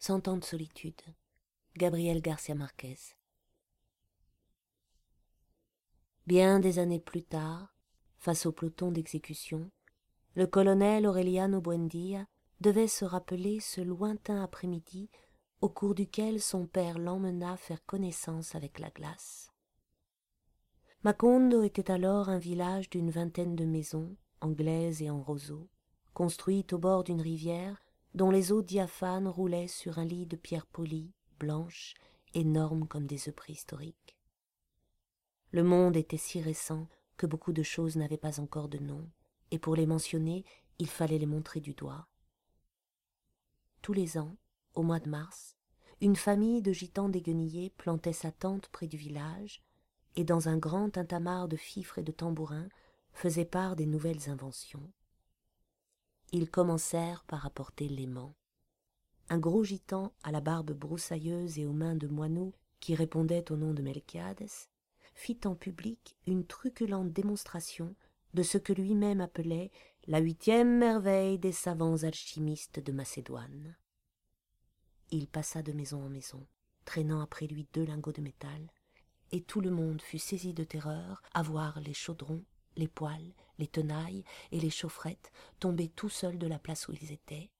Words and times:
Cent 0.00 0.28
ans 0.28 0.36
de 0.36 0.44
solitude. 0.44 1.02
Gabriel 1.76 2.22
Garcia 2.22 2.54
Marquez. 2.54 3.16
Bien 6.24 6.60
des 6.60 6.78
années 6.78 7.00
plus 7.00 7.24
tard, 7.24 7.74
face 8.16 8.46
au 8.46 8.52
peloton 8.52 8.92
d'exécution, 8.92 9.72
le 10.36 10.46
colonel 10.46 11.04
Aureliano 11.04 11.60
Buendia 11.60 12.28
devait 12.60 12.86
se 12.86 13.04
rappeler 13.04 13.58
ce 13.58 13.80
lointain 13.80 14.40
après-midi 14.40 15.10
au 15.60 15.68
cours 15.68 15.96
duquel 15.96 16.40
son 16.40 16.68
père 16.68 16.96
l'emmena 17.00 17.56
faire 17.56 17.84
connaissance 17.84 18.54
avec 18.54 18.78
la 18.78 18.90
glace. 18.90 19.50
Macondo 21.02 21.64
était 21.64 21.90
alors 21.90 22.28
un 22.28 22.38
village 22.38 22.88
d'une 22.88 23.10
vingtaine 23.10 23.56
de 23.56 23.64
maisons, 23.64 24.16
anglaises 24.40 25.02
et 25.02 25.10
en 25.10 25.20
roseaux, 25.20 25.68
construites 26.14 26.72
au 26.72 26.78
bord 26.78 27.02
d'une 27.02 27.20
rivière 27.20 27.82
dont 28.14 28.30
les 28.30 28.52
eaux 28.52 28.62
diaphanes 28.62 29.28
roulaient 29.28 29.68
sur 29.68 29.98
un 29.98 30.04
lit 30.04 30.26
de 30.26 30.36
pierre 30.36 30.66
polie, 30.66 31.12
blanche, 31.38 31.94
énorme 32.34 32.86
comme 32.86 33.06
des 33.06 33.28
œufs 33.28 33.34
préhistoriques. 33.34 34.16
Le 35.50 35.62
monde 35.62 35.96
était 35.96 36.16
si 36.16 36.40
récent 36.40 36.88
que 37.16 37.26
beaucoup 37.26 37.52
de 37.52 37.62
choses 37.62 37.96
n'avaient 37.96 38.16
pas 38.16 38.40
encore 38.40 38.68
de 38.68 38.78
nom, 38.78 39.08
et 39.50 39.58
pour 39.58 39.76
les 39.76 39.86
mentionner, 39.86 40.44
il 40.78 40.88
fallait 40.88 41.18
les 41.18 41.26
montrer 41.26 41.60
du 41.60 41.74
doigt. 41.74 42.06
Tous 43.82 43.92
les 43.92 44.18
ans, 44.18 44.36
au 44.74 44.82
mois 44.82 45.00
de 45.00 45.08
mars, 45.08 45.56
une 46.00 46.16
famille 46.16 46.62
de 46.62 46.72
gitans 46.72 47.08
déguenillés 47.08 47.70
plantait 47.70 48.12
sa 48.12 48.30
tente 48.30 48.68
près 48.68 48.86
du 48.86 48.96
village, 48.96 49.62
et 50.16 50.24
dans 50.24 50.48
un 50.48 50.56
grand 50.56 50.90
tintamarre 50.90 51.48
de 51.48 51.56
fifres 51.56 51.98
et 51.98 52.02
de 52.02 52.12
tambourins 52.12 52.68
faisait 53.12 53.44
part 53.44 53.74
des 53.74 53.86
nouvelles 53.86 54.28
inventions. 54.28 54.92
Ils 56.32 56.50
commencèrent 56.50 57.24
par 57.24 57.46
apporter 57.46 57.88
l'aimant. 57.88 58.34
Un 59.30 59.38
gros 59.38 59.64
gitan 59.64 60.12
à 60.22 60.30
la 60.30 60.40
barbe 60.40 60.72
broussailleuse 60.72 61.58
et 61.58 61.64
aux 61.64 61.72
mains 61.72 61.96
de 61.96 62.06
moineaux 62.06 62.54
qui 62.80 62.94
répondait 62.94 63.50
au 63.50 63.56
nom 63.56 63.72
de 63.72 63.82
Melchiades 63.82 64.46
fit 65.14 65.40
en 65.46 65.54
public 65.54 66.16
une 66.26 66.46
truculente 66.46 67.12
démonstration 67.12 67.96
de 68.34 68.42
ce 68.42 68.58
que 68.58 68.72
lui-même 68.72 69.20
appelait 69.20 69.70
la 70.06 70.18
huitième 70.18 70.78
merveille 70.78 71.38
des 71.38 71.52
savants 71.52 72.02
alchimistes 72.02 72.78
de 72.78 72.92
Macédoine. 72.92 73.76
Il 75.10 75.28
passa 75.28 75.62
de 75.62 75.72
maison 75.72 76.02
en 76.02 76.08
maison, 76.08 76.46
traînant 76.84 77.20
après 77.20 77.46
lui 77.46 77.66
deux 77.72 77.84
lingots 77.84 78.12
de 78.12 78.20
métal, 78.20 78.70
et 79.32 79.42
tout 79.42 79.60
le 79.60 79.70
monde 79.70 80.02
fut 80.02 80.18
saisi 80.18 80.54
de 80.54 80.64
terreur 80.64 81.22
à 81.32 81.42
voir 81.42 81.80
les 81.80 81.94
chaudrons, 81.94 82.44
les 82.78 82.88
poêles, 82.88 83.34
les 83.58 83.66
tenailles 83.66 84.24
et 84.52 84.60
les 84.60 84.70
chaufferettes 84.70 85.30
tomber 85.60 85.88
tout 85.88 86.08
seuls 86.08 86.38
de 86.38 86.46
la 86.46 86.58
place 86.58 86.88
où 86.88 86.92
ils 86.92 87.12
étaient, 87.12 87.50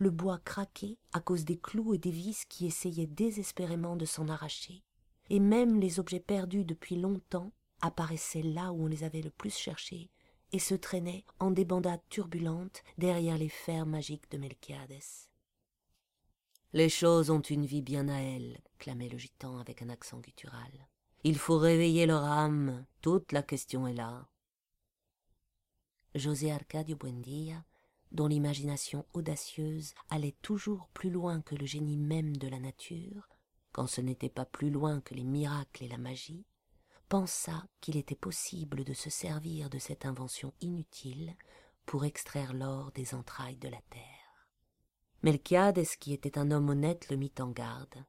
le 0.00 0.10
bois 0.10 0.38
craquer 0.44 0.98
à 1.12 1.20
cause 1.20 1.44
des 1.44 1.58
clous 1.58 1.94
et 1.94 1.98
des 1.98 2.10
vis 2.10 2.44
qui 2.48 2.66
essayaient 2.66 3.06
désespérément 3.06 3.94
de 3.94 4.06
s'en 4.06 4.28
arracher, 4.28 4.82
et 5.30 5.38
même 5.38 5.78
les 5.78 6.00
objets 6.00 6.20
perdus 6.20 6.64
depuis 6.64 6.96
longtemps 6.96 7.52
apparaissaient 7.80 8.42
là 8.42 8.72
où 8.72 8.84
on 8.84 8.88
les 8.88 9.04
avait 9.04 9.22
le 9.22 9.30
plus 9.30 9.54
cherchés 9.56 10.10
et 10.52 10.58
se 10.58 10.74
traînaient 10.74 11.24
en 11.38 11.50
des 11.50 11.64
bandades 11.64 12.02
turbulentes 12.08 12.82
derrière 12.98 13.38
les 13.38 13.48
fers 13.48 13.86
magiques 13.86 14.30
de 14.30 14.38
Melchiades. 14.38 15.02
Les 16.72 16.88
choses 16.88 17.30
ont 17.30 17.40
une 17.40 17.66
vie 17.66 17.82
bien 17.82 18.08
à 18.08 18.20
elles, 18.20 18.60
clamait 18.78 19.08
le 19.08 19.18
gitan 19.18 19.58
avec 19.58 19.82
un 19.82 19.88
accent 19.88 20.18
guttural. 20.18 20.88
Il 21.22 21.38
faut 21.38 21.58
réveiller 21.58 22.06
leur 22.06 22.24
âme, 22.24 22.84
toute 23.00 23.32
la 23.32 23.42
question 23.42 23.86
est 23.86 23.94
là. 23.94 24.28
José 26.14 26.52
Arcadio 26.52 26.96
Buendia, 26.96 27.64
dont 28.12 28.28
l'imagination 28.28 29.04
audacieuse 29.14 29.94
allait 30.08 30.36
toujours 30.42 30.88
plus 30.94 31.10
loin 31.10 31.42
que 31.42 31.56
le 31.56 31.66
génie 31.66 31.96
même 31.96 32.36
de 32.36 32.46
la 32.46 32.60
nature, 32.60 33.28
quand 33.72 33.88
ce 33.88 34.00
n'était 34.00 34.28
pas 34.28 34.44
plus 34.44 34.70
loin 34.70 35.00
que 35.00 35.14
les 35.14 35.24
miracles 35.24 35.82
et 35.82 35.88
la 35.88 35.98
magie, 35.98 36.46
pensa 37.08 37.66
qu'il 37.80 37.96
était 37.96 38.14
possible 38.14 38.84
de 38.84 38.92
se 38.92 39.10
servir 39.10 39.68
de 39.68 39.78
cette 39.78 40.06
invention 40.06 40.52
inutile 40.60 41.36
pour 41.86 42.04
extraire 42.04 42.54
l'or 42.54 42.92
des 42.92 43.14
entrailles 43.14 43.58
de 43.58 43.68
la 43.68 43.80
terre. 43.90 44.48
Melchiades, 45.22 45.84
qui 45.98 46.12
était 46.12 46.38
un 46.38 46.50
homme 46.50 46.68
honnête, 46.68 47.10
le 47.10 47.16
mit 47.16 47.32
en 47.40 47.50
garde. 47.50 48.04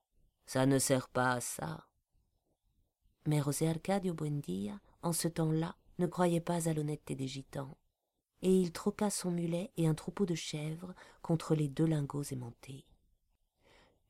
Ça 0.46 0.66
ne 0.66 0.78
sert 0.78 1.10
pas 1.10 1.32
à 1.32 1.42
ça. 1.42 1.88
Mais 3.26 3.42
José 3.42 3.68
Arcadio 3.68 4.14
Buendia, 4.14 4.80
en 5.02 5.14
ce 5.14 5.28
temps-là, 5.28 5.76
ne 5.98 6.06
croyait 6.06 6.42
pas 6.42 6.70
à 6.70 6.74
l'honnêteté 6.74 7.16
des 7.16 7.28
gitans, 7.28 7.78
et 8.46 8.56
il 8.56 8.72
troqua 8.72 9.10
son 9.10 9.32
mulet 9.32 9.72
et 9.76 9.88
un 9.88 9.96
troupeau 9.96 10.28
de 10.28 10.36
chèvres 10.36 10.94
contre 11.24 11.56
les 11.56 11.68
deux 11.68 11.88
lingots 11.88 12.22
aimantés. 12.22 12.86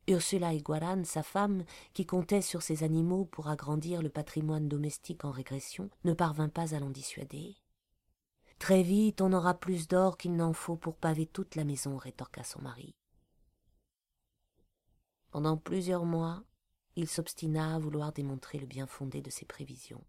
Ursula 0.10 0.54
Iguaran, 0.54 1.06
sa 1.06 1.24
femme, 1.24 1.64
qui 1.94 2.06
comptait 2.06 2.42
sur 2.42 2.62
ces 2.62 2.84
animaux 2.84 3.24
pour 3.24 3.48
agrandir 3.48 4.02
le 4.02 4.10
patrimoine 4.10 4.68
domestique 4.68 5.24
en 5.24 5.32
régression, 5.32 5.90
ne 6.04 6.12
parvint 6.12 6.50
pas 6.50 6.76
à 6.76 6.80
l'en 6.80 6.90
dissuader. 6.90 7.56
Très 8.60 8.84
vite 8.84 9.22
on 9.22 9.32
aura 9.32 9.54
plus 9.54 9.88
d'or 9.88 10.18
qu'il 10.18 10.36
n'en 10.36 10.52
faut 10.52 10.76
pour 10.76 10.98
paver 10.98 11.28
toute 11.28 11.56
la 11.56 11.64
maison, 11.64 11.96
rétorqua 11.96 12.44
son 12.44 12.62
mari. 12.62 12.94
Pendant 15.32 15.56
plusieurs 15.56 16.04
mois, 16.04 16.44
il 16.98 17.08
s'obstina 17.08 17.74
à 17.74 17.80
vouloir 17.80 18.12
démontrer 18.12 18.60
le 18.60 18.68
bien 18.68 18.86
fondé 18.86 19.22
de 19.22 19.30
ses 19.30 19.46
prévisions. 19.46 20.04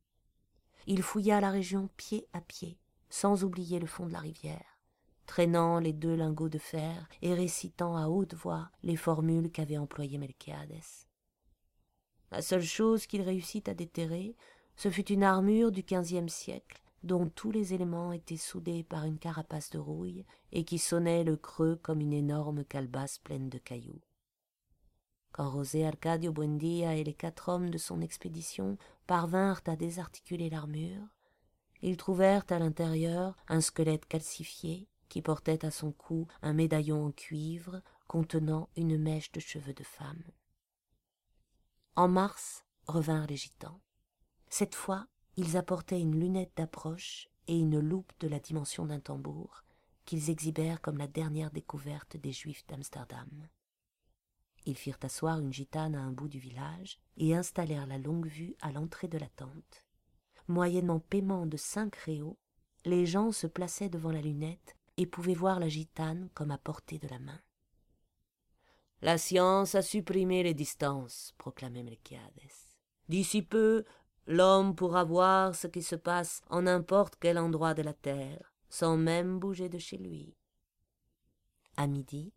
Il 0.89 1.05
fouilla 1.05 1.41
la 1.41 1.53
région 1.53 1.89
pied 1.97 2.27
à 2.33 2.41
pied, 2.41 2.77
sans 3.17 3.45
oublier 3.45 3.79
le 3.79 3.87
fond 3.87 4.05
de 4.05 4.13
la 4.13 4.19
rivière, 4.19 4.79
traînant 5.25 5.79
les 5.79 5.95
deux 5.95 6.15
lingots 6.15 6.51
de 6.51 6.59
fer 6.59 7.09
et 7.23 7.33
récitant 7.33 7.97
à 7.97 8.09
haute 8.09 8.35
voix 8.35 8.71
les 8.83 8.97
formules 8.97 9.51
qu'avait 9.51 9.79
employées 9.79 10.19
Melchiades. 10.19 10.83
La 12.31 12.43
seule 12.43 12.63
chose 12.63 13.07
qu'il 13.07 13.23
réussit 13.23 13.71
à 13.71 13.75
déterrer, 13.75 14.37
ce 14.77 14.91
fut 14.91 15.11
une 15.11 15.23
armure 15.23 15.73
du 15.73 15.83
quinzième 15.83 16.29
siècle, 16.29 16.83
dont 17.05 17.31
tous 17.31 17.51
les 17.51 17.73
éléments 17.73 18.13
étaient 18.13 18.37
soudés 18.37 18.85
par 18.85 19.07
une 19.07 19.19
carapace 19.19 19.71
de 19.71 19.79
rouille 19.79 20.27
et 20.53 20.65
qui 20.65 20.79
sonnait 20.79 21.25
le 21.25 21.39
creux 21.39 21.77
comme 21.77 22.03
une 22.03 22.13
énorme 22.13 22.67
calebasse 22.67 23.19
pleine 23.19 23.49
de 23.49 23.57
cailloux. 23.57 24.03
Quand 25.33 25.51
José 25.51 25.87
Arcadio 25.87 26.33
Buendia 26.33 26.97
et 26.97 27.05
les 27.05 27.15
quatre 27.15 27.49
hommes 27.49 27.71
de 27.71 27.79
son 27.79 28.03
expédition 28.03 28.77
parvinrent 29.07 29.63
à 29.67 29.77
désarticuler 29.77 30.51
l'armure, 30.51 31.16
ils 31.87 31.97
trouvèrent 31.97 32.45
à 32.51 32.59
l'intérieur 32.59 33.37
un 33.47 33.61
squelette 33.61 34.07
calcifié 34.07 34.89
qui 35.09 35.23
portait 35.23 35.65
à 35.65 35.71
son 35.71 35.93
cou 35.93 36.27
un 36.43 36.53
médaillon 36.53 37.07
en 37.07 37.13
cuivre 37.13 37.81
contenant 38.09 38.69
une 38.75 38.99
mèche 38.99 39.31
de 39.31 39.39
cheveux 39.39 39.73
de 39.73 39.85
femme. 39.85 40.25
En 41.95 42.09
mars 42.09 42.65
revinrent 42.89 43.29
les 43.29 43.37
gitans. 43.37 43.81
Cette 44.49 44.75
fois, 44.75 45.07
ils 45.37 45.57
apportaient 45.57 46.01
une 46.01 46.19
lunette 46.19 46.51
d'approche 46.57 47.29
et 47.47 47.57
une 47.57 47.79
loupe 47.79 48.13
de 48.19 48.27
la 48.27 48.41
dimension 48.41 48.85
d'un 48.85 48.99
tambour, 48.99 49.63
qu'ils 50.07 50.29
exhibèrent 50.29 50.81
comme 50.81 50.99
la 50.99 51.07
dernière 51.07 51.53
découverte 51.53 52.17
des 52.17 52.33
Juifs 52.33 52.67
d'Amsterdam. 52.67 53.49
Ils 54.65 54.77
firent 54.77 54.99
asseoir 55.03 55.39
une 55.39 55.53
gitane 55.53 55.95
à 55.95 56.01
un 56.01 56.11
bout 56.11 56.27
du 56.27 56.41
village 56.41 56.99
et 57.17 57.37
installèrent 57.37 57.87
la 57.87 57.99
longue 57.99 58.27
vue 58.27 58.57
à 58.61 58.73
l'entrée 58.73 59.07
de 59.07 59.19
la 59.19 59.29
tente. 59.29 59.86
Moyennant 60.49 61.01
paiement 61.01 61.47
de 61.47 61.57
cinq 61.57 61.97
réaux, 61.97 62.39
les 62.85 63.05
gens 63.05 63.33
se 63.33 63.47
plaçaient 63.47 63.89
devant 63.89 64.13
la 64.13 64.21
lunette 64.21 64.77
et 64.97 65.07
pouvaient 65.07 65.35
voir 65.35 65.59
la 65.59 65.69
gitane 65.69 66.29
comme 66.35 66.51
à 66.51 66.59
portée 66.59 66.99
de 66.99 67.09
la 67.09 67.19
main. 67.19 67.41
La 69.03 69.19
science 69.19 69.75
a 69.75 69.83
supprimé 69.83 70.43
les 70.43 70.55
distances, 70.55 71.35
proclamait 71.37 71.83
Melchiades. 71.83 72.31
D'ici 73.09 73.43
peu, 73.43 73.85
l'homme 74.27 74.75
pourra 74.75 75.05
voir 75.05 75.55
ce 75.55 75.67
qui 75.67 75.83
se 75.83 75.97
passe 75.97 76.43
en 76.49 76.63
n'importe 76.63 77.17
quel 77.21 77.39
endroit 77.39 77.75
de 77.75 77.83
la 77.83 77.93
terre, 77.93 78.53
sans 78.69 78.97
même 78.97 79.39
bouger 79.39 79.69
de 79.69 79.79
chez 79.79 79.99
lui. 79.99 80.35
À 81.77 81.87
midi, 81.87 82.33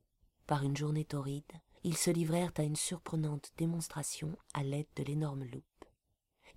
par 0.48 0.64
une 0.64 0.75
journée 0.75 1.06
torride, 1.06 1.44
ils 1.84 1.98
se 1.98 2.12
livrèrent 2.12 2.52
à 2.58 2.64
une 2.64 2.75
surprenante 2.75 3.51
démonstration 3.57 4.38
à 4.54 4.63
l'aide 4.63 4.89
de 4.95 5.04
l'énorme 5.04 5.45
loupe. 5.45 5.63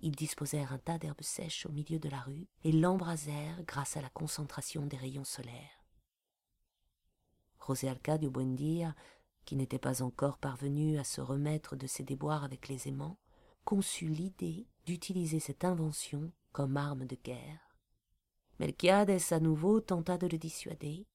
Ils 0.05 0.17
disposèrent 0.17 0.73
un 0.73 0.79
tas 0.79 0.97
d'herbes 0.97 1.21
sèches 1.21 1.65
au 1.65 1.71
milieu 1.71 1.97
de 1.97 2.09
la 2.09 2.19
rue 2.19 2.49
et 2.65 2.73
l'embrasèrent 2.73 3.63
grâce 3.63 3.95
à 3.95 4.01
la 4.01 4.09
concentration 4.09 4.85
des 4.85 4.97
rayons 4.97 5.23
solaires. 5.23 5.85
José 7.65 7.87
Arcadio 7.87 8.29
Buendia, 8.29 8.95
qui 9.45 9.55
n'était 9.55 9.79
pas 9.79 10.01
encore 10.01 10.39
parvenu 10.39 10.97
à 10.97 11.05
se 11.05 11.21
remettre 11.21 11.77
de 11.77 11.87
ses 11.87 12.03
déboires 12.03 12.43
avec 12.43 12.67
les 12.67 12.89
aimants, 12.89 13.17
conçut 13.63 14.09
l'idée 14.09 14.67
d'utiliser 14.85 15.39
cette 15.39 15.63
invention 15.63 16.33
comme 16.51 16.75
arme 16.75 17.05
de 17.05 17.15
guerre. 17.15 17.77
Melchiades 18.59 19.31
à 19.31 19.39
nouveau 19.39 19.79
tenta 19.79 20.17
de 20.17 20.27
le 20.27 20.37
dissuader, 20.37 21.07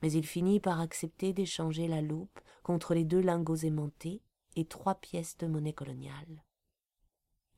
mais 0.00 0.12
il 0.12 0.24
finit 0.24 0.60
par 0.60 0.80
accepter 0.80 1.32
d'échanger 1.32 1.88
la 1.88 2.00
loupe 2.00 2.38
contre 2.62 2.94
les 2.94 3.04
deux 3.04 3.20
lingots 3.20 3.56
aimantés 3.56 4.22
et 4.54 4.66
trois 4.66 4.94
pièces 4.94 5.36
de 5.38 5.48
monnaie 5.48 5.72
coloniale. 5.72 6.44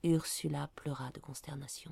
Ursula 0.05 0.69
pleura 0.77 1.11
de 1.12 1.19
consternation. 1.19 1.91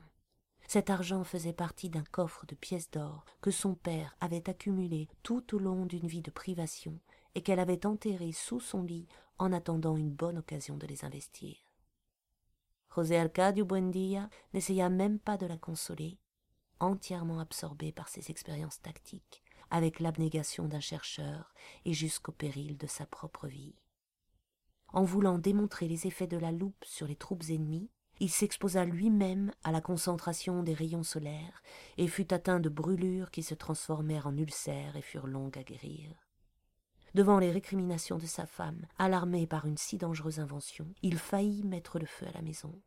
Cet 0.68 0.90
argent 0.90 1.24
faisait 1.24 1.52
partie 1.52 1.88
d'un 1.88 2.04
coffre 2.04 2.44
de 2.46 2.54
pièces 2.54 2.90
d'or 2.90 3.24
que 3.40 3.50
son 3.50 3.74
père 3.74 4.14
avait 4.20 4.48
accumulé 4.48 5.08
tout 5.22 5.54
au 5.54 5.58
long 5.58 5.86
d'une 5.86 6.06
vie 6.06 6.22
de 6.22 6.30
privation 6.30 7.00
et 7.34 7.42
qu'elle 7.42 7.58
avait 7.58 7.86
enterré 7.86 8.32
sous 8.32 8.60
son 8.60 8.82
lit 8.82 9.08
en 9.38 9.52
attendant 9.52 9.96
une 9.96 10.12
bonne 10.12 10.38
occasion 10.38 10.76
de 10.76 10.86
les 10.86 11.04
investir. 11.04 11.56
José 12.94 13.18
Arcadio 13.18 13.64
Buendía 13.64 14.28
n'essaya 14.52 14.90
même 14.90 15.18
pas 15.18 15.38
de 15.38 15.46
la 15.46 15.56
consoler, 15.56 16.18
entièrement 16.80 17.40
absorbé 17.40 17.92
par 17.92 18.08
ses 18.08 18.30
expériences 18.30 18.82
tactiques, 18.82 19.42
avec 19.70 20.00
l'abnégation 20.00 20.68
d'un 20.68 20.80
chercheur 20.80 21.54
et 21.86 21.94
jusqu'au 21.94 22.32
péril 22.32 22.76
de 22.76 22.86
sa 22.86 23.06
propre 23.06 23.48
vie. 23.48 23.74
En 24.88 25.04
voulant 25.04 25.38
démontrer 25.38 25.88
les 25.88 26.06
effets 26.06 26.26
de 26.26 26.36
la 26.36 26.52
loupe 26.52 26.84
sur 26.84 27.06
les 27.06 27.16
troupes 27.16 27.44
ennemies, 27.48 27.90
il 28.22 28.30
s'exposa 28.30 28.84
lui-même 28.84 29.50
à 29.64 29.72
la 29.72 29.80
concentration 29.80 30.62
des 30.62 30.74
rayons 30.74 31.02
solaires 31.02 31.60
et 31.98 32.06
fut 32.06 32.32
atteint 32.32 32.60
de 32.60 32.68
brûlures 32.68 33.32
qui 33.32 33.42
se 33.42 33.52
transformèrent 33.52 34.28
en 34.28 34.36
ulcères 34.36 34.94
et 34.94 35.02
furent 35.02 35.26
longues 35.26 35.58
à 35.58 35.64
guérir. 35.64 36.14
Devant 37.14 37.40
les 37.40 37.50
récriminations 37.50 38.18
de 38.18 38.26
sa 38.26 38.46
femme, 38.46 38.86
alarmé 38.96 39.48
par 39.48 39.66
une 39.66 39.76
si 39.76 39.98
dangereuse 39.98 40.38
invention, 40.38 40.86
il 41.02 41.18
faillit 41.18 41.64
mettre 41.64 41.98
le 41.98 42.06
feu 42.06 42.28
à 42.28 42.30
la 42.30 42.42
maison. 42.42 42.80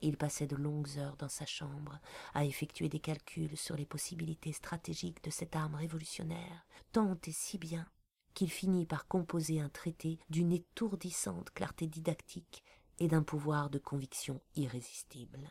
Il 0.00 0.16
passait 0.16 0.46
de 0.46 0.56
longues 0.56 0.96
heures 0.96 1.18
dans 1.18 1.28
sa 1.28 1.44
chambre 1.44 2.00
à 2.32 2.46
effectuer 2.46 2.88
des 2.88 3.00
calculs 3.00 3.58
sur 3.58 3.76
les 3.76 3.84
possibilités 3.84 4.52
stratégiques 4.54 5.22
de 5.22 5.30
cette 5.30 5.56
arme 5.56 5.74
révolutionnaire, 5.74 6.66
tant 6.92 7.18
et 7.26 7.32
si 7.32 7.58
bien 7.58 7.86
qu'il 8.32 8.50
finit 8.50 8.86
par 8.86 9.08
composer 9.08 9.60
un 9.60 9.68
traité 9.68 10.18
d'une 10.30 10.52
étourdissante 10.52 11.50
clarté 11.50 11.86
didactique 11.86 12.64
et 12.98 13.08
d'un 13.08 13.22
pouvoir 13.22 13.70
de 13.70 13.78
conviction 13.78 14.40
irrésistible. 14.56 15.50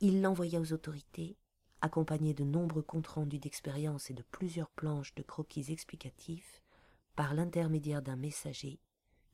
Il 0.00 0.22
l'envoya 0.22 0.60
aux 0.60 0.72
autorités, 0.72 1.36
accompagné 1.80 2.34
de 2.34 2.44
nombreux 2.44 2.82
comptes 2.82 3.08
rendus 3.08 3.38
d'expérience 3.38 4.10
et 4.10 4.14
de 4.14 4.22
plusieurs 4.22 4.70
planches 4.70 5.14
de 5.14 5.22
croquis 5.22 5.72
explicatifs, 5.72 6.62
par 7.16 7.34
l'intermédiaire 7.34 8.02
d'un 8.02 8.16
messager 8.16 8.80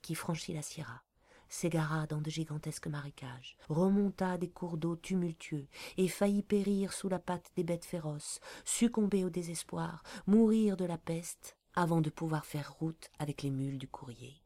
qui 0.02 0.14
franchit 0.14 0.54
la 0.54 0.62
Sierra, 0.62 1.02
s'égara 1.48 2.06
dans 2.06 2.20
de 2.20 2.30
gigantesques 2.30 2.86
marécages, 2.86 3.56
remonta 3.68 4.38
des 4.38 4.50
cours 4.50 4.76
d'eau 4.76 4.96
tumultueux 4.96 5.66
et 5.96 6.08
faillit 6.08 6.42
périr 6.42 6.92
sous 6.92 7.08
la 7.08 7.18
patte 7.18 7.50
des 7.56 7.64
bêtes 7.64 7.84
féroces, 7.84 8.40
succomber 8.64 9.24
au 9.24 9.30
désespoir, 9.30 10.02
mourir 10.26 10.76
de 10.76 10.84
la 10.84 10.98
peste, 10.98 11.56
avant 11.74 12.00
de 12.00 12.10
pouvoir 12.10 12.46
faire 12.46 12.72
route 12.72 13.10
avec 13.18 13.42
les 13.42 13.50
mules 13.50 13.78
du 13.78 13.88
courrier. 13.88 14.43